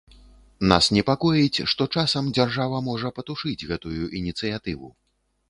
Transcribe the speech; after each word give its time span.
Нас 0.69 0.85
непакоіць, 0.95 1.63
што 1.73 1.87
часам 1.97 2.31
дзяржава 2.39 2.81
можа 2.89 3.13
патушыць 3.19 3.67
гэтую 3.75 4.01
ініцыятыву. 4.23 4.93